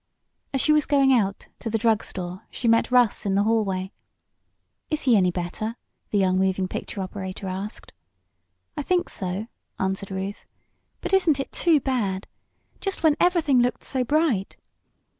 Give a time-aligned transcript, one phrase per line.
[0.51, 3.91] As she was going out to the drug store she met Russ in the hallway.
[4.89, 5.75] "Is he any better?"
[6.09, 7.93] the young moving picture operator asked.
[8.75, 9.45] "I think so,"
[9.77, 10.43] answered Ruth.
[11.01, 12.25] "But isn't it too bad?
[12.79, 14.57] Just when everything looked so bright."